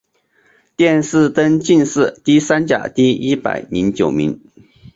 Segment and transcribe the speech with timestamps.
[0.75, 4.41] 殿试登进士第三甲第一百零九名。